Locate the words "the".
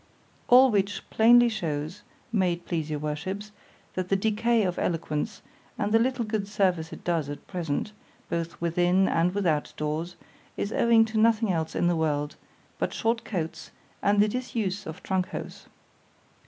4.09-4.15, 5.91-5.99, 11.85-11.95, 14.19-14.27